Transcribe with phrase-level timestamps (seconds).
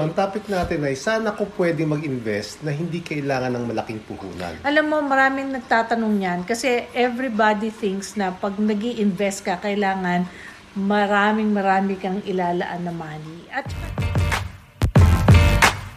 [0.00, 4.56] Ang topic natin ay sana ko pwede mag-invest na hindi kailangan ng malaking puhunan.
[4.64, 10.24] Alam mo, maraming nagtatanong yan kasi everybody thinks na pag nag invest ka, kailangan
[10.72, 13.44] maraming marami kang ilalaan na money.
[13.52, 13.68] At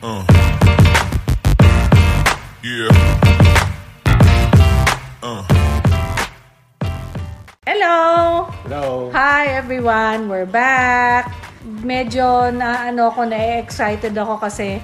[0.03, 0.19] Uh.
[2.59, 2.91] Yeah.
[5.23, 5.47] Uh.
[7.63, 8.51] Hello!
[8.67, 9.15] Hello!
[9.15, 10.27] Hi everyone!
[10.27, 11.52] We're back!
[11.63, 14.83] Medyo na ano ako, na-excited ako kasi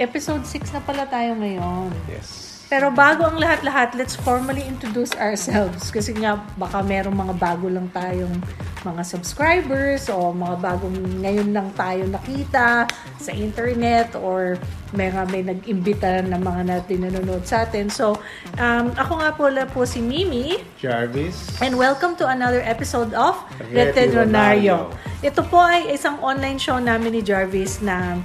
[0.00, 1.92] episode 6 na pala tayo ngayon.
[2.08, 2.41] Yes.
[2.72, 5.92] Pero bago ang lahat-lahat, let's formally introduce ourselves.
[5.92, 8.32] Kasi nga, baka merong mga bago lang tayong
[8.80, 12.88] mga subscribers o mga bagong ngayon lang tayo nakita
[13.20, 14.56] sa internet or
[14.96, 17.92] may, may nag-imbita na mga natin nanonood sa atin.
[17.92, 18.16] So,
[18.56, 20.56] um, ako nga po po si Mimi.
[20.80, 21.60] Jarvis.
[21.60, 23.36] And welcome to another episode of
[23.68, 24.88] Reti Retironario.
[24.88, 25.20] Ronario.
[25.20, 28.16] Ito po ay isang online show namin ni Jarvis na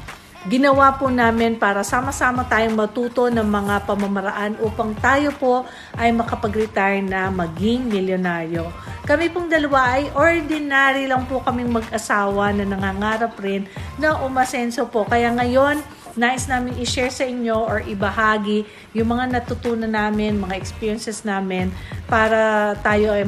[0.47, 5.67] ginawa po namin para sama-sama tayong matuto ng mga pamamaraan upang tayo po
[5.99, 8.72] ay makapag-retire na maging milyonaryo.
[9.03, 13.67] Kami pong dalawa ay ordinary lang po kaming mag-asawa na nangangarap rin
[13.99, 15.03] na umasenso po.
[15.03, 15.83] Kaya ngayon,
[16.16, 18.63] nais namin i-share sa inyo or ibahagi
[18.95, 21.69] yung mga natutunan namin, mga experiences namin
[22.07, 23.27] para tayo ay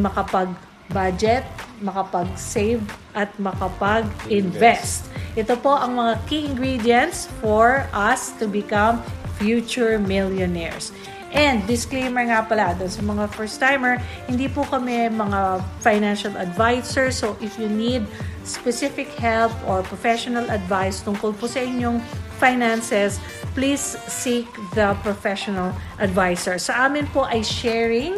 [0.89, 1.45] makapag-budget,
[1.81, 2.81] makapag-save
[3.13, 5.07] at makapag-invest.
[5.37, 9.01] Ito po ang mga key ingredients for us to become
[9.37, 10.91] future millionaires.
[11.29, 17.13] And disclaimer nga pala, doon sa mga first-timer, hindi po kami mga financial advisor.
[17.13, 18.09] So if you need
[18.41, 22.01] specific help or professional advice tungkol po sa inyong
[22.41, 23.21] finances,
[23.53, 25.69] please seek the professional
[26.01, 26.57] advisor.
[26.57, 28.17] Sa amin po ay sharing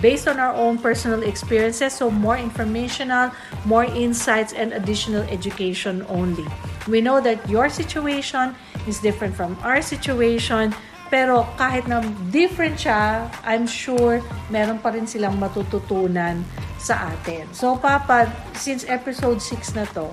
[0.00, 1.92] based on our own personal experiences.
[1.94, 3.30] So more informational,
[3.64, 6.44] more insights, and additional education only.
[6.88, 8.56] We know that your situation
[8.88, 10.74] is different from our situation.
[11.10, 16.46] Pero kahit na different siya, I'm sure meron pa rin silang matututunan
[16.78, 17.50] sa atin.
[17.50, 20.06] So Papa, since episode 6 na to,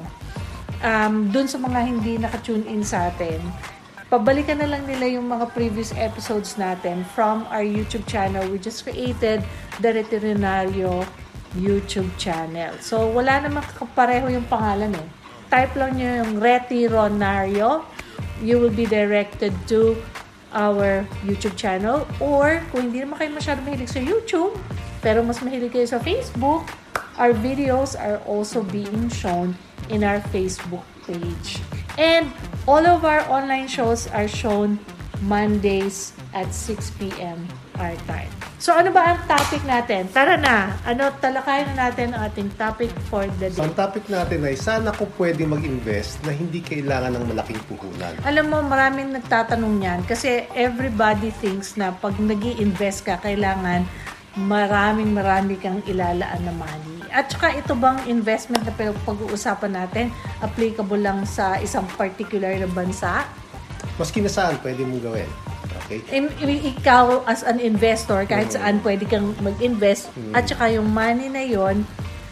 [0.82, 3.38] um, dun sa mga hindi nakatune in sa atin,
[4.08, 8.44] pabalikan na lang nila yung mga previous episodes natin from our YouTube channel.
[8.48, 9.44] We just created
[9.84, 11.04] the Veterinario
[11.56, 12.76] YouTube channel.
[12.80, 15.08] So, wala namang kapareho yung pangalan eh.
[15.48, 17.84] Type lang nyo yung Retironario.
[18.44, 19.96] You will be directed to
[20.56, 22.08] our YouTube channel.
[22.24, 24.56] Or, kung hindi naman kayo masyado mahilig sa YouTube,
[25.04, 26.68] pero mas mahilig kayo sa Facebook,
[27.20, 29.56] our videos are also being shown
[29.90, 31.64] in our Facebook page.
[31.98, 32.30] And
[32.66, 34.78] all of our online shows are shown
[35.26, 37.50] Mondays at 6 p.m.
[37.82, 38.30] our time.
[38.58, 40.10] So ano ba ang topic natin?
[40.10, 40.74] Tara na!
[40.82, 43.70] Ano, talakayan na natin ang ating topic for the So, day.
[43.70, 48.18] ang topic natin ay sana ko pwede mag-invest na hindi kailangan ng malaking puhunan.
[48.26, 53.86] Alam mo, maraming nagtatanong yan kasi everybody thinks na pag nag invest ka, kailangan
[54.38, 56.97] maraming marami kang ilalaan na money.
[57.18, 63.26] At saka ito bang investment na pag-uusapan natin, applicable lang sa isang particular na bansa?
[63.98, 65.30] Maski na saan pwede mong gawin.
[65.82, 65.98] Okay?
[66.14, 71.26] I- i- ikaw as an investor, kahit saan pwede kang mag-invest, at saka yung money
[71.26, 71.82] na yon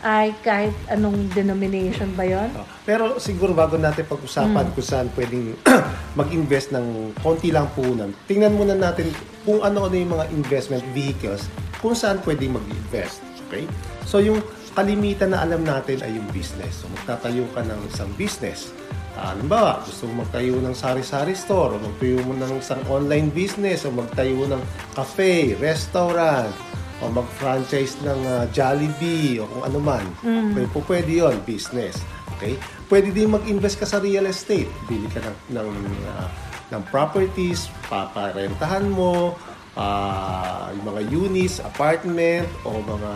[0.06, 2.54] ay kahit anong denomination ba yon?
[2.54, 5.58] Oh, Pero siguro bago natin pag-usapan kung saan pwedeng
[6.20, 9.10] mag-invest ng konti lang puhunan, tingnan muna natin
[9.42, 11.50] kung ano-ano yung mga investment vehicles
[11.82, 13.26] kung saan pwedeng mag-invest.
[13.50, 13.66] Okay?
[14.06, 16.84] So yung kalimitan na alam natin ay yung business.
[16.84, 18.76] So magtatayo ka ng isang business.
[19.16, 23.88] Uh, halimbawa, gusto mo magtayo ng sari-sari store, o magtayo mo ng isang online business,
[23.88, 24.60] o magtayo ng
[24.92, 26.52] cafe, restaurant,
[27.00, 30.06] o mag-franchise ng ah, Jollibee, o kung ano man.
[30.52, 31.96] Pwede, po pwede yun, business.
[32.36, 32.60] Okay?
[32.92, 34.68] Pwede din mag-invest ka sa real estate.
[34.92, 35.72] Bili ka ng, ng,
[36.12, 36.28] ah,
[36.76, 39.40] ng properties, paparentahan mo,
[39.76, 43.12] ah, yung mga units, apartment, o mga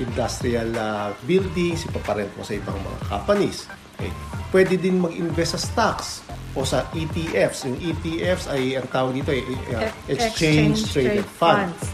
[0.00, 3.66] industrial ah, buildings, ipaparent mo sa ibang mga companies.
[3.98, 4.10] Okay?
[4.54, 6.22] Pwede din mag-invest sa stocks
[6.54, 7.66] o sa ETFs.
[7.66, 9.42] Yung ETFs ay, ang tawag dito ay
[9.74, 11.90] ah, Exchange Traded Funds.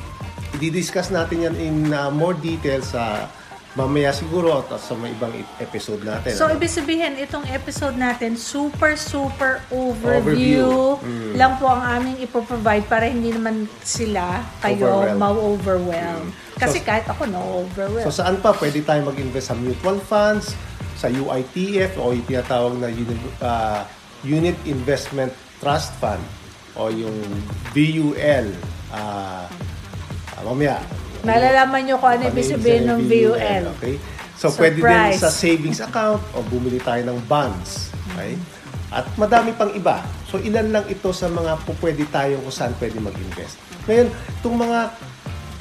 [0.60, 3.32] I-discuss natin yan in uh, more detail sa
[3.78, 5.32] mamaya siguro at sa mga ibang
[5.62, 6.34] episode natin.
[6.34, 6.58] So, ano?
[6.58, 10.98] ibig sabihin, itong episode natin, super, super Overview.
[10.98, 16.34] overview, lang po ang aming ipoprovide para hindi naman sila kayo ma-overwhelm.
[16.58, 18.04] Kasi So- kahit ako, no-overwhelm.
[18.04, 20.50] So saan pa pwede tayo mag-invest sa mutual funds,
[20.98, 23.86] sa UITF o yung tinatawag na uni- uh,
[24.20, 25.32] Unit Investment
[25.62, 26.20] Trust Fund
[26.76, 27.16] o yung
[27.72, 28.50] VUL.
[28.92, 29.46] Uh,
[30.44, 30.82] mamaya.
[31.22, 33.62] Malalaman nyo kung ano ibig sabihin ng VUL.
[33.76, 33.96] Okay?
[34.40, 35.20] So, pwede din Surprise.
[35.20, 37.92] sa savings account o bumili tayo ng bonds.
[38.12, 38.40] Okay?
[38.90, 40.02] At madami pang iba.
[40.26, 43.54] So ilan lang ito sa mga pwede tayo kung saan pwede mag-invest.
[43.86, 44.08] Ngayon,
[44.42, 44.80] itong mga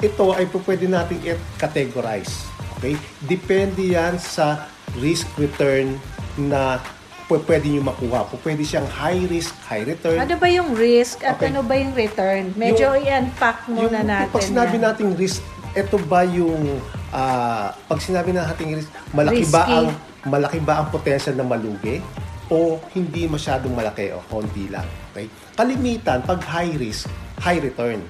[0.02, 2.50] ito ay pwede nating i-categorize.
[2.78, 2.98] Okay?
[3.22, 4.66] Depende yan sa
[4.98, 5.94] risk return
[6.34, 6.82] na
[7.38, 8.26] pwede nyo makuha.
[8.26, 10.18] Po pwede siyang high risk, high return.
[10.18, 11.54] Ano ba yung risk at Okay.
[11.54, 12.50] ano ba yung return?
[12.56, 14.34] Medyo Yung- i-unpack muna natin.
[14.34, 14.82] Pag sinabi yan.
[14.82, 15.38] nating risk,
[15.70, 19.74] ito ba yung ah, pag sinabi nating risk, malaki ba Risky.
[19.76, 19.86] ang
[20.24, 21.98] malaki ba ang potential na malugi
[22.46, 24.86] o hindi masyadong malaki o konti lang.
[25.10, 25.26] Okay?
[25.54, 27.06] Kalimitan pag high risk,
[27.38, 28.02] high return.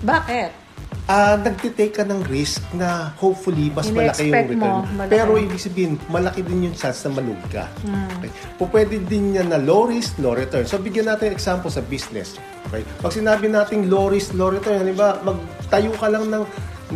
[0.00, 0.65] Bakit?
[1.06, 4.58] Ah, nagtitake ka ng risk na hopefully mas malaki yung return.
[4.58, 5.10] mo, malaki.
[5.14, 7.70] Pero ibig sabihin, malaki din yung chance na malug ka.
[7.86, 8.10] Hmm.
[8.18, 8.30] Okay?
[8.58, 10.66] Pwede din yan na low risk, low return.
[10.66, 12.34] So bigyan natin example sa business.
[12.66, 12.82] Okay?
[12.98, 16.42] Pag sinabi nating low risk, low return, halimbawa magtayo ka lang ng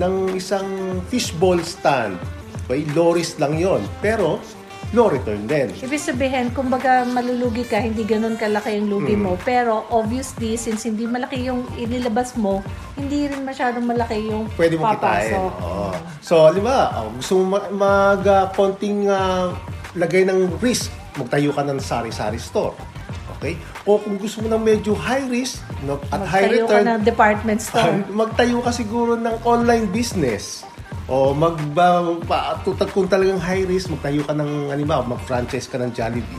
[0.03, 0.67] ng isang
[1.06, 2.19] fishbowl stand.
[2.67, 2.83] Okay?
[2.99, 4.43] Low risk lang yon Pero
[4.91, 5.71] low return din.
[5.73, 9.23] Ibig sabihin, kumbaga malulugi ka, hindi ganun kalaki yung lugi Mm.
[9.23, 9.33] mo.
[9.41, 12.59] Pero obviously, since hindi malaki yung inilabas mo,
[12.95, 15.31] hindi rin masyadong malaki yung pwede mo kitain.
[15.31, 15.51] papasok.
[15.61, 15.89] Oo.
[16.21, 19.55] So, di ba, oh, gusto mo ma- mag ah, konting ah,
[19.93, 22.75] lagay ng risk, magtayo ka ng sari-sari store.
[23.33, 23.57] Okay?
[23.83, 27.01] O kung gusto mo ng medyo high risk no, at high Magtayo ka return, ng
[27.03, 27.95] department store.
[28.21, 30.61] magtayo ka siguro ng online business.
[31.11, 31.59] O mag
[32.23, 36.39] pa, tutag kung talagang high risk, magtayo ka ng halimbawa, mag-franchise ka ng Jollibee.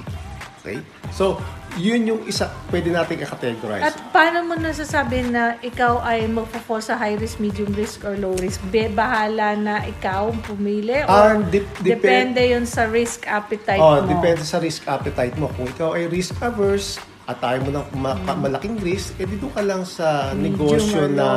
[0.64, 0.80] Okay?
[1.12, 1.36] So,
[1.76, 3.84] yun yung isa pwede nating i-categorize.
[3.84, 8.32] At paano mo nasasabi na ikaw ay magpo-fall sa high risk, medium risk, or low
[8.40, 8.64] risk?
[8.72, 11.04] Be, bahala na ikaw pumili?
[11.04, 14.08] Ah, Or dep- depend- depende yun sa risk appetite Oh, mo?
[14.08, 15.52] depende sa risk appetite mo.
[15.52, 16.96] Kung ikaw ay risk averse
[17.28, 18.40] at ayaw mo ng ma- Mm.
[18.40, 21.28] malaking risk, edi doon ka lang sa Medium negosyo or na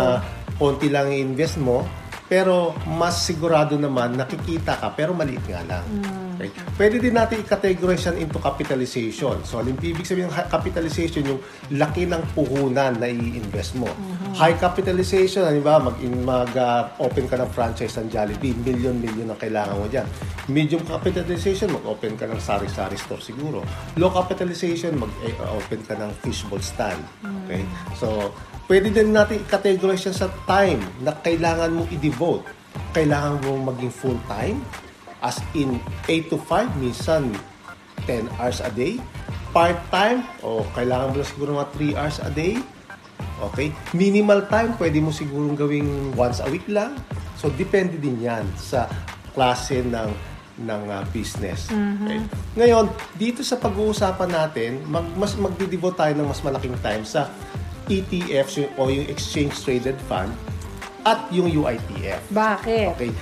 [0.55, 1.83] konti lang i-invest mo,
[2.25, 5.85] pero mas sigurado naman nakikita ka pero maliit nga lang.
[5.85, 6.25] Mm.
[6.35, 6.51] Okay?
[6.75, 9.39] Pwede din natin i-categorize yan into capitalization.
[9.47, 11.41] So, alim, ibig sabihin ng capitalization yung
[11.75, 13.87] laki ng puhunan na i-invest mo.
[13.87, 14.35] Mm-hmm.
[14.35, 19.87] High capitalization, halimbawa, mag, mag uh, ka ng franchise ng Jollibee, million-million ang kailangan mo
[19.87, 20.07] dyan.
[20.51, 23.63] Medium capitalization, mag-open ka ng sari-sari store siguro.
[23.95, 27.01] Low capitalization, mag-open ka ng fishbowl stand.
[27.47, 27.63] Okay?
[27.95, 28.35] So,
[28.69, 32.45] pwede din natin i-categorize yan sa time na kailangan mo i-devote.
[32.97, 34.59] Kailangan mo maging full-time,
[35.21, 37.33] as in 8 to 5, minsan
[38.09, 39.01] 10 hours a day.
[39.55, 42.59] Part-time, o kailangan mo lang siguro mga 3 hours a day.
[43.53, 43.71] Okay?
[43.95, 46.97] Minimal time, pwede mo siguro gawing once a week lang.
[47.39, 48.89] So, depende din yan sa
[49.35, 51.67] klase ng ng uh, business.
[52.07, 52.21] Okay?
[52.55, 52.87] Ngayon,
[53.19, 57.27] dito sa pag-uusapan natin, mag, mas magdi-devote tayo ng mas malaking time sa
[57.89, 60.33] ETFs o yung Exchange Traded Fund
[61.05, 62.21] at yung UITF.
[62.33, 62.97] Bakit?
[62.97, 63.13] Okay.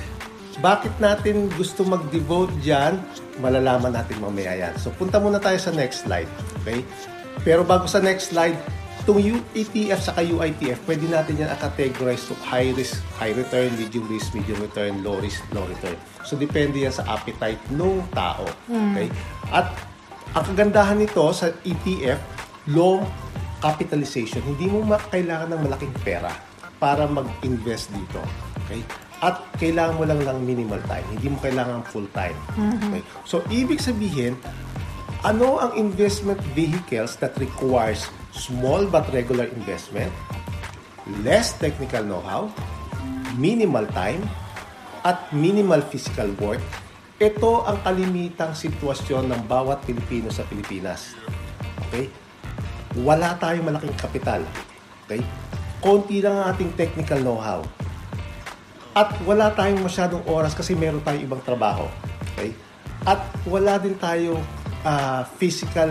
[0.62, 3.00] Bakit natin gusto mag-devote dyan?
[3.40, 4.74] Malalaman natin mamaya yan.
[4.78, 6.28] So, punta muna tayo sa next slide.
[6.62, 6.86] Okay?
[7.42, 8.54] Pero bago sa next slide,
[9.02, 9.18] itong
[9.56, 14.60] ETF sa UITF, pwede natin yan categorize to high risk, high return, medium risk, medium
[14.62, 15.98] return, low risk, low return.
[16.22, 18.46] So, depende yan sa appetite ng tao.
[18.70, 19.10] Okay?
[19.50, 19.74] At
[20.38, 22.20] ang kagandahan nito sa ETF,
[22.70, 23.02] low
[23.62, 24.42] capitalization.
[24.42, 24.82] Hindi mo
[25.14, 26.34] kailangan ng malaking pera
[26.82, 28.18] para mag-invest dito.
[28.66, 28.82] Okay?
[29.22, 31.06] At kailangan mo lang ng minimal time.
[31.14, 32.34] Hindi mo kailangan full time.
[32.58, 33.06] Okay?
[33.22, 34.34] So, ibig sabihin,
[35.22, 40.10] ano ang investment vehicles that requires small but regular investment,
[41.22, 42.50] less technical know-how,
[43.38, 44.26] minimal time,
[45.06, 46.62] at minimal physical work?
[47.22, 51.14] Ito ang kalimitang sitwasyon ng bawat Pilipino sa Pilipinas.
[51.86, 52.10] Okay?
[53.00, 54.44] Wala tayong malaking kapital.
[55.06, 55.24] Okay?
[55.80, 57.64] Konti lang ang ating technical know-how.
[58.92, 61.88] At wala tayong masyadong oras kasi meron tayong ibang trabaho.
[62.36, 62.52] Okay?
[63.08, 64.40] At wala din tayong
[64.84, 65.90] ah, physical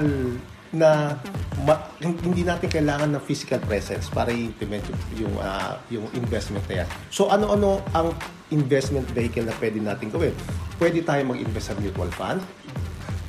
[0.71, 1.19] na
[1.67, 4.87] ma- hindi natin kailangan ng physical presence para i-implement
[5.19, 6.87] yung, ah, yung investment na yan.
[7.11, 8.15] So ano-ano ang
[8.51, 10.35] investment vehicle na pwede natin gawin?
[10.79, 12.39] Pwede tayo mag-invest sa mutual fund,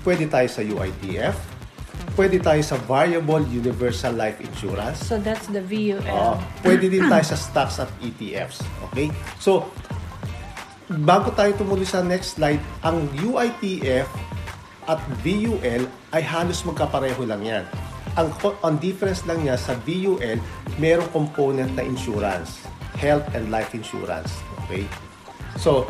[0.06, 1.34] pwede tayo sa UITF,
[2.14, 6.02] pwede tayo sa variable universal life insurance, So that's the VUL.
[6.04, 6.36] Oo.
[6.64, 8.60] pwede din tayo sa stocks at ETFs.
[8.90, 9.08] Okay?
[9.40, 9.68] So,
[11.04, 14.08] bago tayo tumuloy sa next slide, ang UITF
[14.90, 17.64] at VUL ay halos magkapareho lang yan.
[18.20, 18.28] Ang,
[18.60, 20.36] ang difference lang niya sa VUL,
[20.76, 22.60] merong component na insurance.
[23.00, 24.44] Health and life insurance.
[24.66, 24.84] Okay?
[25.56, 25.88] So,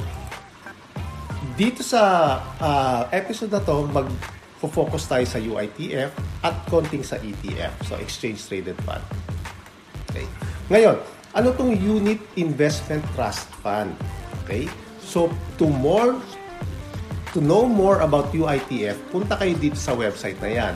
[1.58, 2.02] dito sa
[2.62, 3.90] ah, episode na to,
[4.62, 6.14] mag-focus tayo sa UITF
[6.46, 9.02] at konting sa ETF, so Exchange Traded Fund.
[10.08, 10.22] Okay.
[10.70, 11.02] Ngayon,
[11.34, 13.90] ano tong Unit Investment Trust Fund?
[14.46, 14.70] Okay?
[15.02, 16.14] So, to more
[17.34, 20.74] to know more about UITF, punta kayo dito sa website na yan.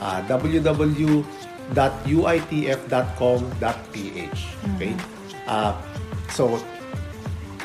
[0.00, 1.20] ah, www.uitf.com.ph.
[4.64, 4.92] Okay?
[5.44, 5.76] Ah,
[6.32, 6.56] so,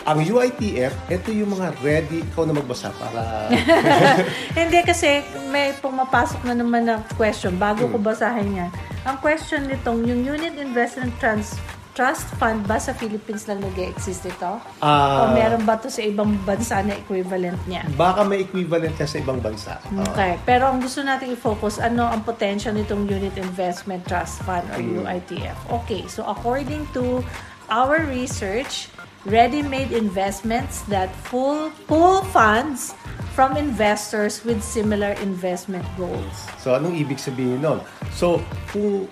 [0.06, 3.50] ang UITF, ito yung mga ready, ikaw na magbasa para...
[4.60, 8.72] Hindi kasi may pumapasok na naman na question bago ko basahin yan.
[9.10, 11.58] Ang question nitong, yung Unit Investment Trans
[11.96, 14.60] Trust Fund ba sa Philippines lang nag-exist ito?
[14.84, 17.88] Ah, o meron ba to sa ibang bansa na equivalent niya?
[17.96, 19.80] baka may equivalent ka sa ibang bansa.
[20.12, 20.36] Okay.
[20.44, 25.56] Pero ang gusto natin i-focus, ano ang potential nitong Unit Investment Trust Fund or UITF?
[25.82, 26.04] Okay.
[26.12, 27.24] So according to
[27.72, 28.92] our research,
[29.26, 32.94] ready-made investments that full pool funds
[33.34, 36.48] from investors with similar investment goals.
[36.62, 37.84] So, anong ibig sabihin nun?
[38.14, 38.40] So,
[38.72, 39.10] kung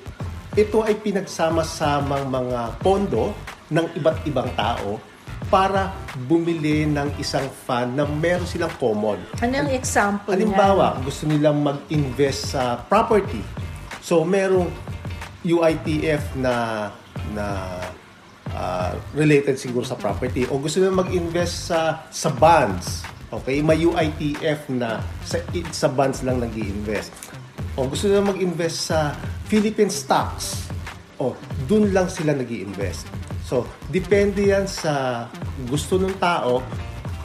[0.54, 3.34] ito ay pinagsama-samang mga pondo
[3.74, 5.02] ng iba't ibang tao
[5.52, 5.92] para
[6.30, 9.20] bumili ng isang fund na meron silang common.
[9.44, 13.42] Ano yung example Halimbawa, gusto nilang mag-invest sa property.
[14.00, 14.70] So, merong
[15.44, 16.88] UITF na
[17.36, 17.46] na
[18.54, 23.04] ah, related siguro sa property o gusto nilang mag-invest sa sa bonds.
[23.34, 25.42] Okay, may UITF na sa
[25.74, 27.10] sa bonds lang nag invest
[27.74, 29.18] O gusto nilang mag-invest sa
[29.50, 30.70] Philippine stocks.
[31.18, 31.34] O
[31.66, 33.10] dun lang sila nag invest
[33.44, 35.28] So, depende yan sa
[35.68, 36.64] gusto ng tao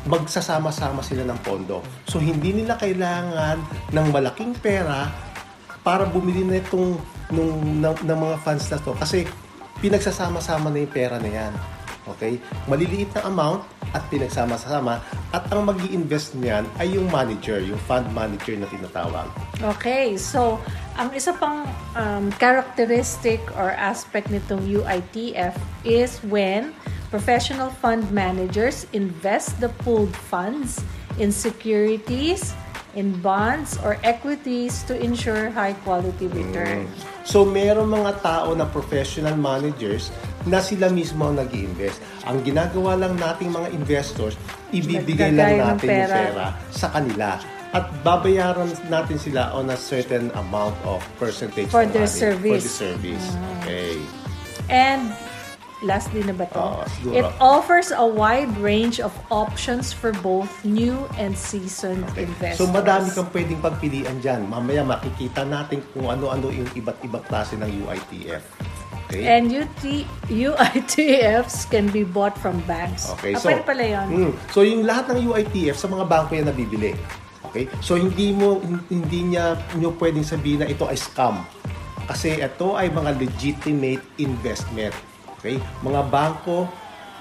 [0.05, 1.81] magsasama-sama sila ng pondo.
[2.11, 3.63] So, hindi nila kailangan
[3.95, 5.07] ng malaking pera
[5.87, 6.99] para bumili na itong
[7.31, 8.93] nung, ng, ng mga funds na to.
[8.99, 9.25] Kasi
[9.81, 11.53] pinagsasama-sama na yung pera na yan.
[12.17, 12.41] Okay?
[12.67, 15.01] Maliliit na amount at pinagsama-sama
[15.33, 19.29] at ang mag invest niyan ay yung manager, yung fund manager na tinatawag.
[19.61, 20.61] Okay, so
[20.97, 21.65] ang isa pang
[21.97, 26.73] um, characteristic or aspect nitong UITF is when
[27.09, 30.81] professional fund managers invest the pooled funds
[31.17, 32.53] in securities,
[32.95, 36.89] in bonds, or equities to ensure high quality return.
[37.29, 40.09] So, meron mga tao na professional managers
[40.49, 44.37] na sila mismo ang nag invest Ang ginagawa lang nating mga investors,
[44.73, 46.17] ibibigay lang natin yung pera.
[46.17, 47.37] pera sa kanila.
[47.69, 52.17] At babayaran natin sila on a certain amount of percentage For ng their money.
[52.17, 52.65] For service.
[52.65, 53.27] the service.
[53.61, 54.01] Okay.
[54.73, 55.13] And
[55.81, 56.59] lastly na ba to?
[56.59, 57.15] Oo, siguro.
[57.15, 62.27] It offers a wide range of options for both new and seasoned Okay.
[62.27, 62.59] investors.
[62.61, 64.47] So madami kang pwedeng pagpilian dyan.
[64.47, 68.43] Mamaya makikita natin kung ano-ano yung iba't ibang klase ng UITF.
[69.09, 69.25] Okay?
[69.25, 73.09] And UT, UITFs can be bought from banks.
[73.17, 74.07] Okay, Ah, so pwede pala yun.
[74.07, 76.93] mm, so yung lahat ng UITF sa mga bangko yan nabibili.
[77.43, 77.71] Okay?
[77.81, 81.41] So hindi mo hindi niya niyo pwedeng sabihin na ito ay scam.
[82.05, 84.93] Kasi ito ay mga legitimate investment.
[85.39, 85.57] Okay?
[85.87, 86.67] Mga bangko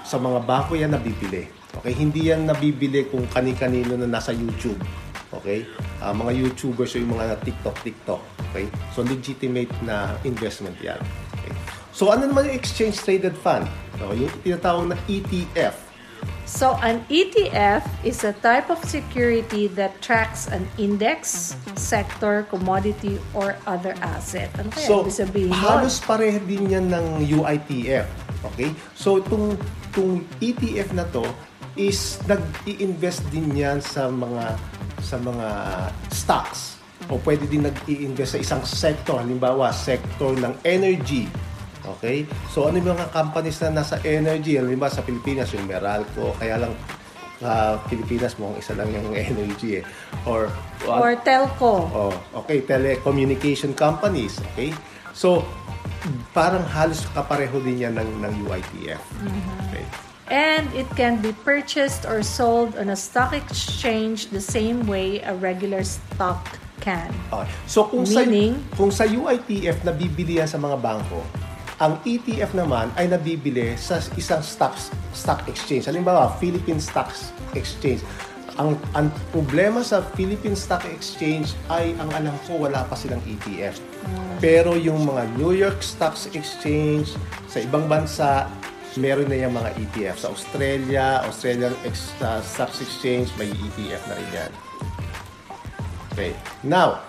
[0.02, 1.46] sa mga bangko yan nabibili.
[1.78, 1.94] Okay?
[1.94, 4.78] Hindi yan nabibili kung kani-kanino na nasa YouTube.
[5.30, 5.64] Okay?
[6.02, 8.20] Ah, mga YouTubers o yung mga TikTok TikTok.
[8.50, 8.66] Okay?
[8.92, 10.98] So legitimate na investment yan.
[11.38, 11.54] Okay?
[11.94, 13.66] So ano naman yung exchange traded fund?
[13.98, 15.87] No, yung tinatawag na ETF.
[16.48, 23.54] So, an ETF is a type of security that tracks an index, sector, commodity, or
[23.68, 24.48] other asset.
[24.56, 25.60] Ano kaya So, ibig sabihin nun?
[25.60, 28.08] halos pareho din yan ng UITF.
[28.54, 28.72] Okay?
[28.96, 29.60] So, itong,
[29.92, 31.28] itong ETF na to
[31.78, 34.58] is nag-i-invest din yan sa mga
[34.98, 35.48] sa mga
[36.10, 36.80] stocks.
[37.06, 39.22] O pwede din nag-i-invest sa isang sector.
[39.22, 41.30] Halimbawa, sector ng energy.
[41.84, 42.26] Okay?
[42.50, 44.58] So, ano yung mga companies na nasa energy?
[44.58, 46.34] Halimbawa, sa Pilipinas, yung Meralco.
[46.38, 46.72] Kaya lang,
[47.38, 49.84] sa Pilipinas, mukhang isa lang yung energy eh.
[50.26, 50.50] Or,
[50.86, 51.86] Or telco.
[51.90, 54.74] Oh, okay, telecommunication companies, okay?
[55.14, 55.46] So,
[56.34, 59.02] parang halos kapareho din yan ng, ng UITF.
[59.70, 59.84] Okay.
[60.28, 65.32] And it can be purchased or sold on a stock exchange the same way a
[65.32, 66.44] regular stock
[66.84, 67.08] can.
[67.32, 67.48] Okay.
[67.64, 68.60] So, kung Meaning?
[68.60, 71.24] sa, kung sa UITF nabibili yan sa mga bangko,
[71.78, 74.74] ang ETF naman ay nabibili sa isang stock,
[75.14, 75.86] stock exchange.
[75.86, 78.02] Halimbawa, Philippine Stocks Exchange.
[78.58, 83.78] Ang, ang problema sa Philippine Stock Exchange ay, ang alam ko, wala pa silang ETF.
[84.42, 87.14] Pero yung mga New York Stocks Exchange,
[87.46, 88.50] sa ibang bansa,
[88.98, 90.16] meron na yung mga ETF.
[90.26, 94.52] Sa Australia, Australian Ex, uh, Stocks Exchange, may ETF na rin yan.
[96.10, 96.34] Okay.
[96.66, 97.06] Now,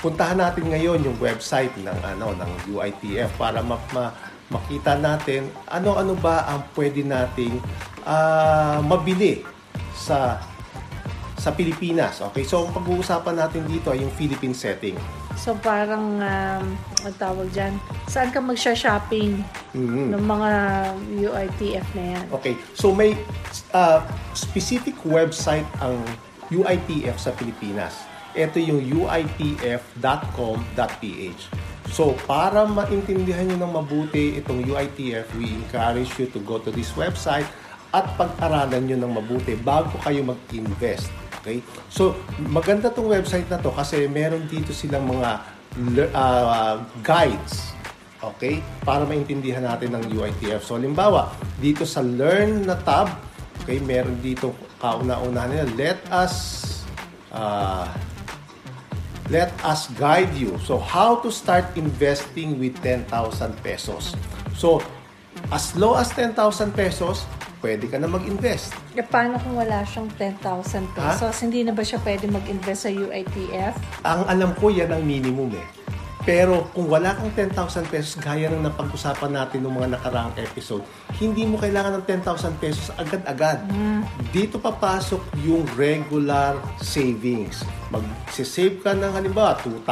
[0.00, 4.12] puntahan natin ngayon yung website ng ano ng UITF para ma- ma-
[4.50, 7.60] makita natin ano-ano ba ang pwede nating
[8.02, 9.44] ah, mabili
[9.94, 10.40] sa
[11.40, 12.20] sa Pilipinas.
[12.20, 12.44] Okay?
[12.44, 14.92] So, ang pag-uusapan natin dito ay yung Philippine setting.
[15.40, 16.64] So parang, um,
[17.00, 19.40] ang tawag dyan, saan ka magsha-shopping
[19.72, 20.12] Mhm.
[20.12, 20.50] ng mga
[21.16, 22.24] UITF na yan?
[22.28, 22.60] Okay.
[22.76, 23.16] So, may
[23.72, 24.04] ah,
[24.36, 25.96] specific website ang
[26.52, 28.09] UITF sa Pilipinas.
[28.34, 29.92] Ito yung uitf.com.ph.
[31.90, 36.94] So, para maintindihan nyo ng mabuti itong UITF, we encourage you to go to this
[36.94, 37.46] website
[37.90, 41.10] at pag-aralan nyo ng mabuti bago kayo mag-invest.
[41.42, 41.58] Okay?
[41.90, 42.14] So,
[42.46, 45.30] maganda tong website na to kasi meron dito silang mga
[46.14, 47.70] uh, guides
[48.20, 48.60] Okay?
[48.84, 50.60] Para maintindihan natin ng UITF.
[50.60, 53.08] So, halimbawa, dito sa Learn na tab,
[53.64, 56.36] okay, meron dito kauna-una nila, let us
[57.32, 57.88] uh,
[59.30, 60.58] let us guide you.
[60.66, 63.06] So, how to start investing with 10,000
[63.62, 64.12] pesos.
[64.58, 64.82] So,
[65.54, 66.34] as low as 10,000
[66.74, 67.24] pesos,
[67.62, 68.74] pwede ka na mag-invest.
[68.98, 71.34] E, paano kung wala siyang 10,000 pesos?
[71.40, 73.74] Hindi na ba siya pwede mag-invest sa UITF?
[74.04, 75.66] Ang alam ko, yan ang minimum eh.
[76.20, 80.84] Pero kung wala kang 10,000 pesos, gaya ng napag-usapan natin ng mga nakaraang episode,
[81.16, 83.64] hindi mo kailangan ng 10,000 pesos agad-agad.
[84.28, 87.64] Dito papasok yung regular savings.
[87.90, 89.82] Mag-save ka ng halimbawa 2,000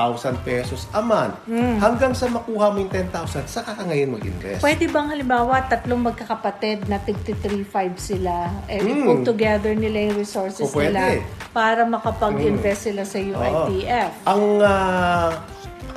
[0.43, 1.35] pesos a month.
[1.79, 4.61] Hanggang sa makuha mo yung 10,000, saka ka ngayon mag-invest.
[4.61, 7.67] Pwede bang halimbawa tatlong magkakapatid na 53.5
[7.97, 9.05] sila, eh, Mm.
[9.05, 10.93] pull together nila yung resources O, pwede.
[10.93, 14.11] nila para makapag-invest sila sa UITF?
[14.25, 15.33] Ang ah,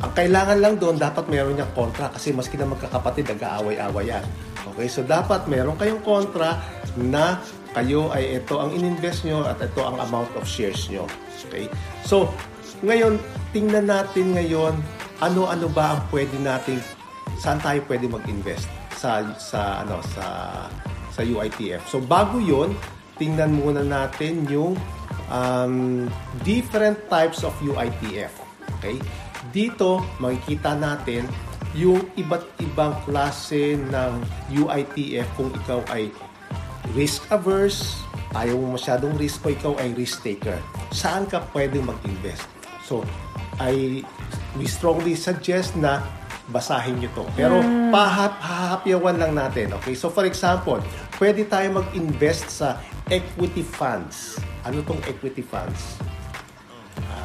[0.01, 4.25] ang kailangan lang doon, dapat meron niyang kontra kasi maski na magkakapatid, nag-aaway-away yan.
[4.73, 6.57] Okay, so dapat meron kayong kontra
[6.97, 7.37] na
[7.71, 11.05] kayo ay ito ang ininvest nyo at ito ang amount of shares nyo.
[11.47, 11.69] Okay?
[12.03, 12.33] So,
[12.81, 13.21] ngayon,
[13.53, 14.75] tingnan natin ngayon
[15.21, 16.81] ano-ano ba ang pwede nating
[17.37, 18.65] saan tayo pwede mag-invest
[18.97, 20.25] sa sa ano sa
[21.13, 21.85] sa UITF.
[21.85, 22.73] So bago 'yon,
[23.21, 24.73] tingnan muna natin yung
[25.29, 26.09] um,
[26.41, 28.33] different types of UITF.
[28.81, 28.97] Okay?
[29.51, 31.27] Dito makikita natin
[31.75, 34.11] yung iba't ibang klase ng
[34.51, 36.11] UITF kung ikaw ay
[36.91, 37.99] risk averse,
[38.35, 40.59] ayaw mo masyadong risk o ikaw ay risk taker.
[40.91, 42.43] Saan ka pwedeng mag-invest?
[42.83, 43.07] So,
[43.59, 44.03] I
[44.59, 46.03] we strongly suggest na
[46.51, 47.23] basahin nyo to.
[47.39, 49.71] Pero pahap, hahapyawan lang natin.
[49.79, 49.95] Okay?
[49.95, 50.83] So, for example,
[51.15, 54.39] pwede tayo mag-invest sa equity funds.
[54.67, 55.99] Ano tong equity funds?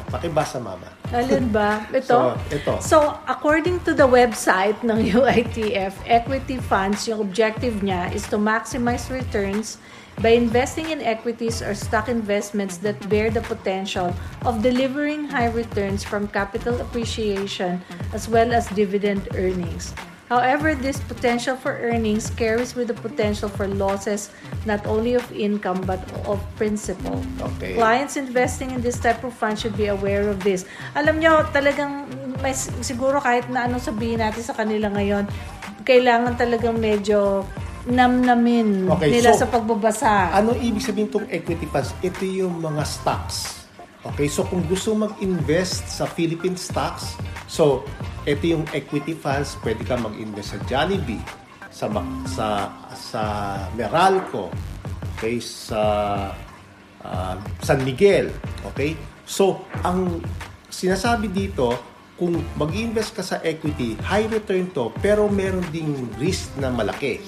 [0.07, 0.87] Pakibasa, mama.
[1.11, 1.83] Alin ba?
[1.91, 2.03] Ito?
[2.03, 2.17] So,
[2.51, 2.73] ito.
[2.79, 9.11] So, according to the website ng UITF, equity funds, yung objective niya is to maximize
[9.11, 9.83] returns
[10.23, 14.15] by investing in equities or stock investments that bear the potential
[14.47, 17.83] of delivering high returns from capital appreciation
[18.15, 19.93] as well as dividend earnings.
[20.27, 24.27] However, this potential for earnings carries with the potential for losses
[24.67, 27.23] not only of income but of principal.
[27.55, 27.79] Okay.
[27.79, 30.67] Clients investing in this type of fund should be aware of this.
[30.99, 32.11] Alam nyo, talagang
[32.43, 32.51] may,
[32.83, 35.23] siguro kahit na anong sabihin natin sa kanila ngayon,
[35.87, 37.47] kailangan talagang medyo
[37.87, 40.35] namnamin Okay, nila so, sa pagbabasa.
[40.35, 41.95] Ano ibig sabihin itong equity funds?
[42.03, 43.66] Ito yung mga stocks.
[44.05, 47.17] Okay, so kung gusto mag-invest sa Philippine stocks,
[47.49, 47.81] so
[48.29, 51.21] ito yung equity funds, pwede ka mag-invest sa Jollibee,
[51.73, 51.89] sa
[52.29, 52.47] sa
[52.93, 53.21] sa
[53.73, 54.53] Meralco,
[55.17, 55.81] okay, sa
[57.01, 58.29] ah, San Miguel,
[58.69, 58.93] okay?
[59.27, 60.23] So, ang
[60.69, 61.75] sinasabi dito,
[62.17, 67.21] kung mag-invest ka sa equity, high return to, pero meron ding risk na malaki.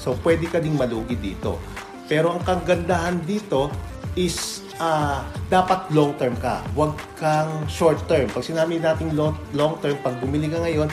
[0.00, 1.60] So, pwede ka ding malugi dito.
[2.08, 3.68] Pero ang kagandahan dito
[4.16, 6.64] is ah, dapat long term ka.
[6.74, 8.26] Huwag kang short term.
[8.32, 10.88] Pag sinabi natin long, term, pag bumili ka ngayon,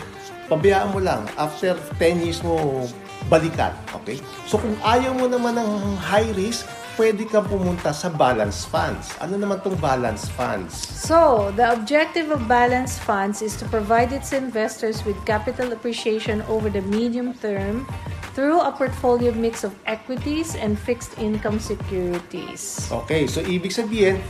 [0.52, 1.24] pabayaan mo lang.
[1.40, 2.86] After 10 years mo,
[3.32, 3.74] balikan.
[4.04, 4.20] Okay?
[4.46, 9.14] So, kung ayaw mo naman ng high risk, pwede kang pumunta sa balance funds.
[9.22, 10.74] Ano naman tong balance funds?
[10.74, 16.74] So, the objective of balance funds is to provide its investors with capital appreciation over
[16.74, 17.86] the medium term
[18.38, 22.86] through a portfolio mix of equities and fixed income securities.
[22.94, 24.22] Okay, so ibig sabihin,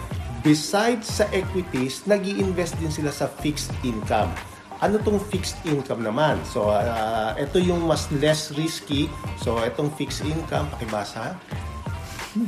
[0.48, 4.32] besides sa equities, nag invest din sila sa fixed income.
[4.80, 6.40] Ano tong fixed income naman?
[6.48, 9.12] So, ah, ito yung mas less risky.
[9.44, 11.36] So, itong fixed income, pakibasa.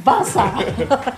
[0.05, 0.45] Basa!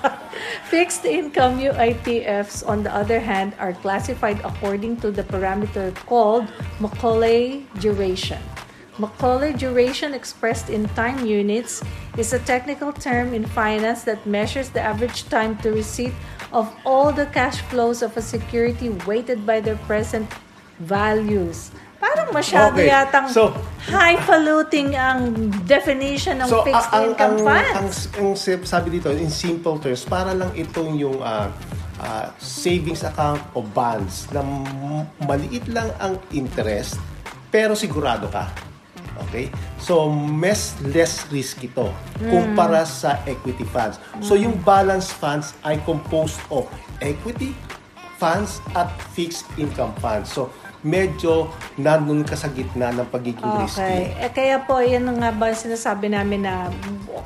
[0.71, 6.47] Fixed income UITFs, on the other hand, are classified according to the parameter called
[6.79, 8.39] Macaulay duration.
[9.01, 11.81] Macaulay duration expressed in time units
[12.21, 16.13] is a technical term in finance that measures the average time to receipt
[16.53, 20.29] of all the cash flows of a security weighted by their present
[20.77, 21.73] values.
[21.97, 23.57] Parang masyado Okay, yatang so-
[23.89, 27.73] highfalutin ang definition ng So, fixed ang, income ang, funds.
[27.73, 27.89] ang,
[28.21, 31.49] ang, ang sabi dito, in simple terms, para lang itong yung ah,
[31.97, 34.45] ah, savings account o bonds na
[35.25, 37.01] maliit lang ang interest,
[37.49, 38.69] pero sigurado ka.
[39.31, 39.47] Okay?
[39.79, 41.87] So, mas less risk ito
[42.19, 43.95] kumpara sa equity funds.
[44.19, 46.67] So, yung balance funds ay composed of
[46.99, 47.55] equity,
[48.19, 50.29] funds at fixed income funds.
[50.29, 50.51] So,
[50.83, 53.81] medyo nandun ka sa gitna ng pagiging risky.
[53.81, 54.01] Okay.
[54.17, 56.69] Eh, kaya po, yan nga ba sinasabi namin na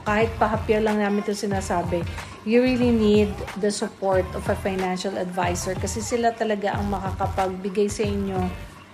[0.03, 2.03] kahit pahapyaw lang namin ito sinasabi,
[2.45, 3.31] you really need
[3.63, 8.39] the support of a financial advisor kasi sila talaga ang makakapagbigay sa inyo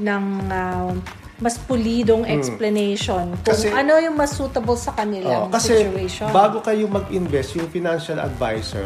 [0.02, 0.94] ng ah,
[1.42, 3.50] mas pulidong explanation kung Hmm.
[3.50, 6.30] Kasi- ano yung mas suitable sa kanilang Oh, kasi situation.
[6.30, 8.86] bago kayo mag-invest, yung financial advisor,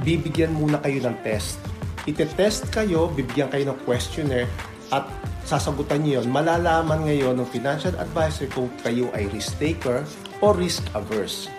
[0.00, 1.58] bibigyan muna kayo ng test.
[2.06, 4.46] Ite-test kayo, bibigyan kayo ng questionnaire,
[4.88, 5.04] at
[5.42, 6.30] sasagutan niyo yun.
[6.30, 10.06] Malalaman ngayon ng financial advisor kung kayo ay risk taker
[10.38, 11.50] or risk averse.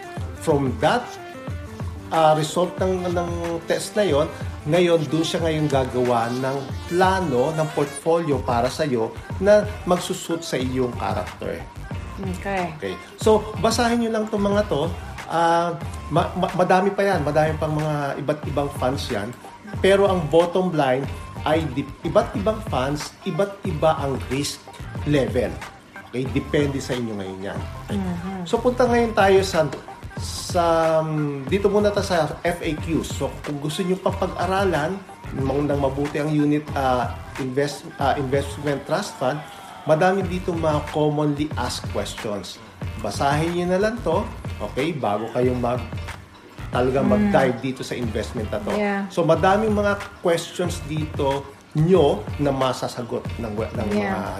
[0.41, 1.03] From that
[2.09, 3.29] ah, result ng, ng
[3.71, 4.27] test na yon,
[4.69, 9.09] ngayon doon siya ngayon gagawa ng plano, ng portfolio para sa iyo
[9.41, 11.57] na magsusut sa iyong character.
[12.37, 12.69] Okay.
[12.77, 12.93] Okay.
[13.17, 14.85] So, basahin nyo lang itong mga to.
[15.31, 15.73] Ah,
[16.13, 17.25] ma- ma- madami pa yan.
[17.25, 19.33] Madami pang mga iba't ibang funds yan.
[19.81, 21.07] Pero ang bottom line
[21.47, 24.61] ay di- iba't ibang funds, iba't iba ang risk
[25.09, 25.49] level.
[26.11, 26.27] Okay?
[26.29, 27.59] Depende sa inyo ngayon yan.
[27.89, 27.97] Okay?
[28.45, 29.65] So, punta ngayon tayo sa
[30.21, 33.17] sa um, dito muna tayo sa FAQs.
[33.17, 34.95] So, kung gusto niyo pa pag-aralan
[35.33, 39.41] ng ng mabuti ang unit ah, invest ah, investment trust fund,
[39.89, 42.61] madami dito mga commonly asked questions.
[43.01, 44.21] Basahin niyo na lang to,
[44.61, 45.81] okay, bago kayo mag
[46.71, 48.71] talagang mag-dive dito sa investment na to.
[48.71, 49.03] Yeah.
[49.11, 51.43] So madaming mga questions dito
[51.75, 54.15] nyo na masasagot ng, ng Yeah.
[54.15, 54.31] mga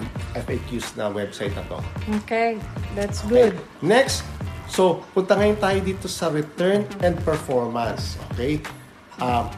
[0.47, 1.79] FAQs na website na to.
[2.23, 2.59] Okay.
[2.95, 3.55] That's good.
[3.79, 4.23] Next,
[4.71, 8.15] so punta ngayon tayo dito sa return and performance.
[8.31, 8.63] Okay?
[9.19, 9.51] Ah,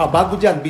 [0.00, 0.64] ah, bago dyan,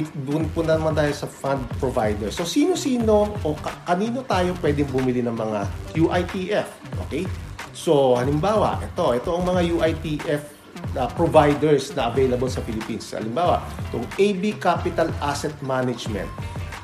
[0.50, 2.28] po naman tayo sa fund provider.
[2.34, 5.60] So, sino-sino o ka- kanino tayo pwedeng bumili ng mga
[5.94, 6.68] UITF?
[7.08, 7.24] Okay?
[7.72, 10.42] So, halimbawa, ito, ito ang mga UITF
[10.92, 13.14] na providers na available sa Philippines.
[13.14, 16.28] Halimbawa, itong AB Capital Asset Management,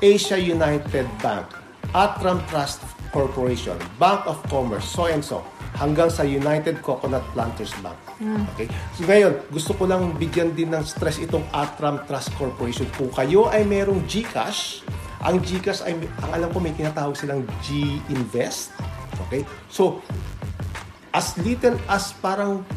[0.01, 1.45] Asia United Bank,
[1.93, 2.81] Atram Trust
[3.13, 5.45] Corporation, Bank of Commerce, so and so,
[5.79, 7.95] hanggang sa United Coconut Planters Bank.
[8.53, 8.67] Okay?
[8.99, 12.85] So ngayon, gusto ko lang bigyan din ng stress itong Atram Trust Corporation.
[12.99, 14.83] Kung kayo ay merong GCash,
[15.23, 18.75] ang GCash ay, ang alam ko may tinatawag silang G-Invest.
[19.27, 19.47] Okay?
[19.71, 20.03] So,
[21.15, 22.67] as little as parang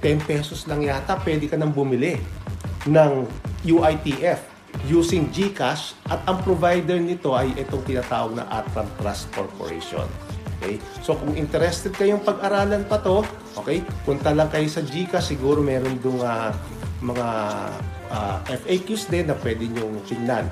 [0.00, 2.18] 10 pesos lang yata, pwede ka nang bumili
[2.86, 3.26] ng
[3.62, 4.50] UITF
[4.90, 10.06] using GCash at ang provider nito ay itong tinatawag na Atram Trust Corporation.
[10.62, 10.78] Okay?
[11.02, 13.26] So kung interested kayong pag-aralan pa to,
[13.58, 16.54] okay, punta lang kayo sa GCash, siguro meron dong ah,
[17.02, 17.26] mga
[18.14, 20.46] ah, FAQs din na pwede nyong tingnan.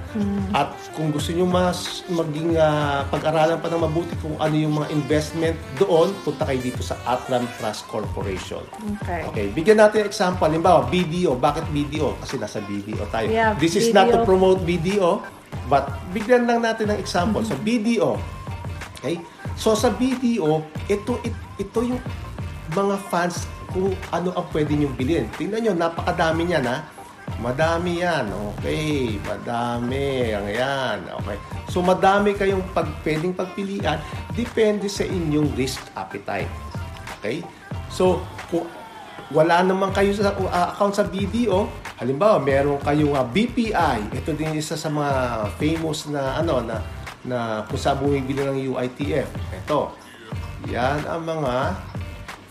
[0.51, 4.89] At kung gusto nyo mas maging ah, pag-aralan pa ng mabuti kung ano yung mga
[4.91, 8.67] investment doon, punta kayo dito sa Atram Trust Corporation.
[8.99, 9.23] Okay.
[9.31, 10.51] Okay, bigyan natin example.
[10.51, 11.39] Halimbawa, BDO.
[11.39, 12.19] Bakit BDO?
[12.19, 13.31] Kasi nasa BDO tayo.
[13.31, 14.27] Yeah, This is not to BDO.
[14.27, 15.23] promote BDO,
[15.71, 17.47] but bigyan lang natin ng example.
[17.47, 18.19] So, BDO.
[19.01, 19.23] Okay?
[19.61, 22.01] So, sa BDO, ito, it- ito yung
[22.73, 25.29] mga fans kung ano ang pwede nyo bilhin.
[25.37, 26.81] Tingnan nyo, napakadami niyan, ha?
[27.39, 28.27] Madami yan.
[28.57, 29.17] Okay.
[29.23, 30.35] Madami.
[30.35, 30.99] Ang yan.
[31.23, 31.39] Okay.
[31.71, 34.03] So, madami kayong pag, pwedeng pagpilian.
[34.35, 36.51] Depende sa inyong risk appetite.
[37.21, 37.45] Okay?
[37.93, 38.67] So, kung
[39.31, 41.71] wala naman kayo sa uh, account sa BDO,
[42.03, 44.11] halimbawa, meron kayong uh, BPI.
[44.11, 46.83] Ito din isa sa mga famous na ano na
[47.31, 49.31] na kung saan bumibili ng UITF.
[49.63, 49.95] Ito.
[50.67, 51.79] Yan ang mga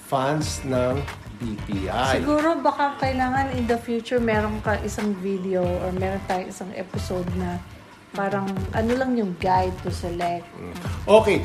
[0.07, 1.03] funds ng
[1.39, 2.23] BPI.
[2.23, 7.27] Siguro baka kailangan in the future meron ka isang video or meron tayo isang episode
[7.35, 7.59] na
[8.11, 10.47] parang ano lang yung guide to select.
[11.05, 11.43] Okay.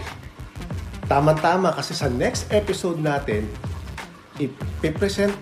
[1.04, 3.44] Tama-tama kasi sa next episode natin,
[4.40, 5.36] ipipresent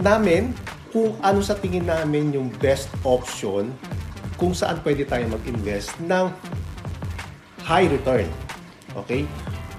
[0.00, 0.56] namin
[0.88, 3.72] kung ano sa tingin namin yung best option
[4.40, 6.32] kung saan pwede tayo mag-invest ng
[7.72, 8.28] high return.
[8.92, 9.24] Okay?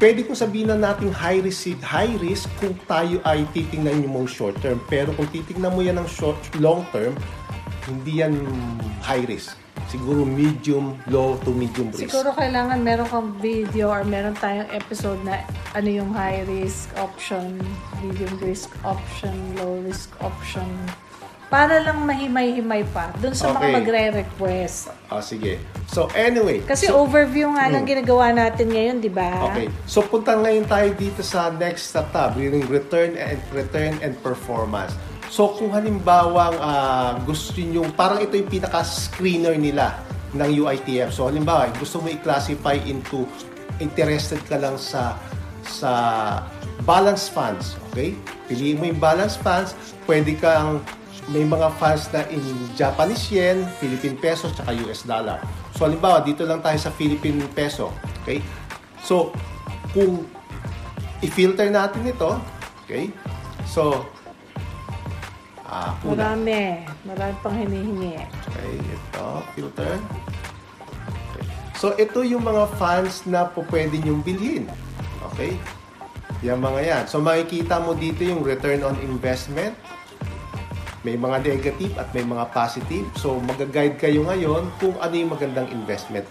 [0.01, 4.29] Pwede kong sabihin na natin high risk, high risk kung tayo ay titingnan yung mga
[4.33, 4.81] short term.
[4.89, 7.13] Pero kung titingnan mo yan ng short, long term,
[7.85, 8.33] hindi yan
[9.05, 9.53] high risk.
[9.93, 12.09] Siguro medium, low to medium risk.
[12.09, 15.45] Siguro kailangan meron kang video or meron tayong episode na
[15.77, 17.61] ano yung high risk option,
[18.01, 20.65] medium risk option, low risk option.
[21.53, 23.61] Para lang mahimay-himay pa dun sa Okay.
[23.61, 24.89] mga magre-request.
[25.13, 25.61] Ah, sige.
[25.85, 26.65] So, anyway.
[26.65, 29.53] Kasi so, overview nga lang ginagawa natin ngayon, di ba?
[29.53, 29.69] Okay.
[29.85, 34.97] So, punta ngayon tayo dito sa next na tab, yung return and return and performance.
[35.29, 40.01] So, kung halimbawa ah, gusto niyo parang ito yung pinaka-screener nila
[40.33, 41.13] ng UITF.
[41.13, 43.29] So, halimbawa, gusto mo i-classify into
[43.77, 45.17] interested ka lang sa
[45.63, 45.91] sa
[46.83, 48.17] balance funds, okay?
[48.49, 49.77] Piliin mo yung balance funds,
[50.09, 50.83] pwede kang
[51.31, 52.43] may mga funds na in
[52.75, 55.39] Japanese yen, Philippine peso, tsaka US dollar.
[55.77, 57.95] So, halimbawa, dito lang tayo sa Philippine peso.
[58.23, 58.43] Okay?
[59.03, 59.31] So,
[59.95, 60.27] kung
[61.23, 62.35] i-filter natin ito,
[62.83, 63.07] okay?
[63.63, 64.03] So,
[65.63, 66.35] ah, kuna.
[66.35, 66.83] Marami.
[67.07, 68.19] Marami pang hinihingi.
[68.51, 69.95] Okay, ito, filter.
[69.95, 71.45] Okay.
[71.79, 74.67] So, ito yung mga funds na po pwede nyong bilhin.
[75.31, 75.55] Okay?
[76.43, 77.03] Yung mga yan.
[77.07, 79.71] So, makikita mo dito yung return on investment.
[81.03, 83.05] May mga negative at may mga positive.
[83.19, 86.23] So, mag-guide kayo ngayon kung ano yung magandang investment.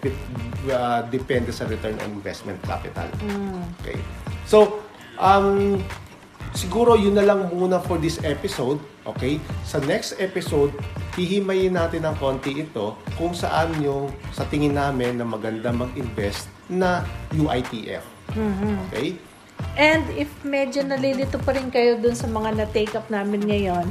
[0.65, 3.05] Uh, depende sa return on investment capital.
[3.81, 4.01] Okay.
[4.49, 4.81] So,
[5.21, 5.81] um,
[6.57, 8.81] siguro yun na lang muna for this episode.
[9.05, 9.37] Okay?
[9.69, 10.73] Sa next episode,
[11.21, 17.05] hihimayin natin ng konti ito kung saan yung sa tingin namin na maganda mag-invest na
[17.37, 18.05] UITF.
[18.89, 19.21] Okay?
[19.77, 23.89] And if medyo nalilito pa rin kayo dun sa mga na-take up namin ngayon,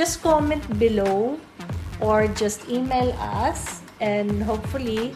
[0.00, 1.36] just comment below
[2.00, 5.12] or just email us and hopefully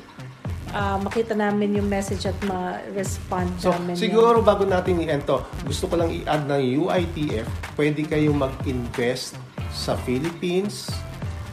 [0.77, 3.97] uh, makita namin yung message at ma-respond So, namin.
[3.97, 7.49] siguro bago natin i-end to, gusto ko lang i-add ng UITF,
[7.81, 9.41] pwede kayong mag-invest
[9.73, 10.93] sa Philippines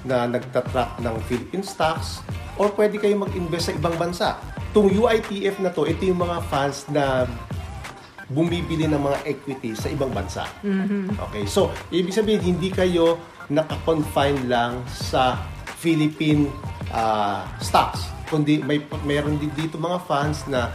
[0.03, 2.19] na nagtatrack ng Philippine stocks
[2.59, 4.35] or pwede kayong mag-invest sa ibang bansa.
[4.75, 7.23] Itong UITF na to, ito yung mga funds na
[8.31, 10.47] bumibili ng mga equity sa ibang bansa.
[11.21, 15.35] Okay, so ibig sabihin hindi kayo naka-confine lang sa
[15.75, 16.47] Philippine
[16.89, 20.71] ah, stocks, kundi may mayroon din dito mga funds na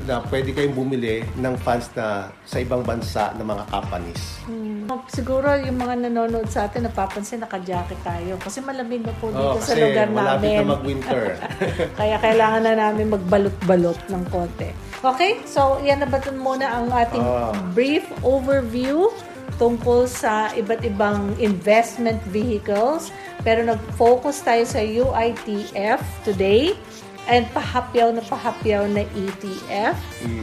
[0.00, 4.40] na pwede kayong bumili ng funds na sa ibang bansa ng mga companies.
[5.06, 9.60] Siguro yung mga nanonood sa atin napapansin naka-jacket tayo kasi malamig na po dito Oh,
[9.60, 10.64] sa lugar malapit namin.
[10.64, 11.22] na mag-winter.
[12.00, 14.70] Kaya kailangan na namin magbalot-balot ng konti.
[15.00, 17.56] Okay, so yan na ba muna ang ating Ah.
[17.72, 19.08] brief overview
[19.56, 23.08] tungkol sa iba't ibang investment vehicles.
[23.40, 26.76] Pero nag-focus tayo sa UITF today
[27.32, 29.96] and pahapyaw na pahapyaw na ETF.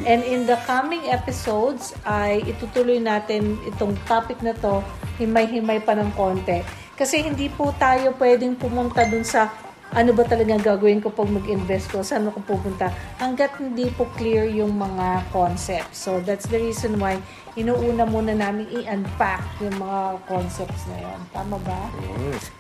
[0.10, 4.82] And in the coming episodes ay itutuloy natin itong topic na to
[5.22, 6.65] himay-himay pa ng konti.
[6.98, 9.54] Kasi hindi po tayo pwedeng pumunta dun sa
[9.95, 14.43] ano ba talagang gagawin ko pag mag-invest ko, saan ako pupunta, hanggat hindi po clear
[14.47, 16.04] yung mga concepts.
[16.04, 17.19] So, that's the reason why
[17.56, 21.19] inuuna muna namin i-unpack yung mga concepts na yun.
[21.32, 21.82] Tama ba?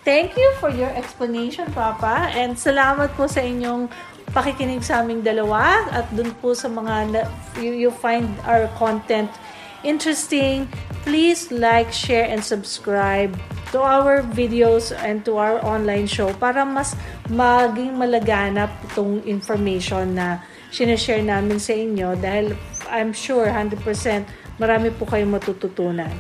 [0.07, 2.31] Thank you for your explanation, Papa.
[2.31, 3.91] And salamat po sa inyong
[4.31, 7.21] pakikinig sa aming dalawa at dun po sa mga na,
[7.59, 9.31] you, you find our content
[9.85, 10.67] interesting.
[11.07, 13.31] Please like, share, and subscribe
[13.71, 16.95] to our videos and to our online show para mas
[17.27, 22.55] maging malaganap itong information na sinashare namin sa inyo dahil
[22.87, 23.83] I'm sure 100%
[24.57, 26.11] marami po kayong matututunan.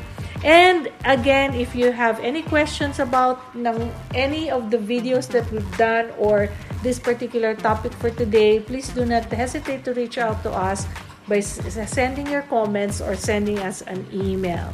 [0.45, 5.65] And again, if you have any questions about ng any of the videos that we've
[5.81, 6.53] done or
[6.85, 10.85] this particular topic for today, please do not hesitate to reach out to us
[11.25, 14.69] by sending your comments or sending us an email.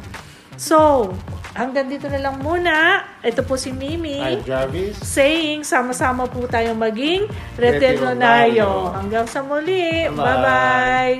[0.54, 1.10] So,
[1.54, 3.02] hanggang dito na lang muna.
[3.22, 4.18] Ito po si Mimi.
[4.22, 4.98] I'm Jarvis.
[5.02, 7.26] Saying, sama-sama po tayong maging
[7.58, 8.94] retenonaryo.
[8.94, 10.06] Hanggang sa muli.
[10.10, 10.22] Bye-bye.
[10.22, 11.14] Bye-bye.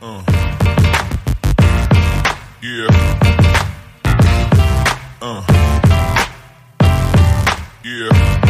[0.00, 0.20] Uh.
[2.60, 2.92] Yeah.
[5.20, 5.42] Uh.
[7.84, 8.49] Yeah.